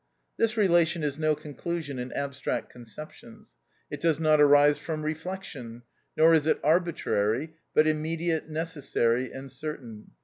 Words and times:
This 0.35 0.57
relation 0.57 1.03
is 1.03 1.19
no 1.19 1.35
conclusion 1.35 1.99
in 1.99 2.11
abstract 2.13 2.71
conceptions; 2.71 3.53
it 3.91 4.01
does 4.01 4.19
not 4.19 4.41
arise 4.41 4.79
from 4.79 5.03
reflection, 5.05 5.83
nor 6.17 6.33
is 6.33 6.47
it 6.47 6.59
arbitrary, 6.63 7.53
but 7.75 7.85
immediate, 7.85 8.49
necessary, 8.49 9.31
and 9.31 9.51
certain. 9.51 10.09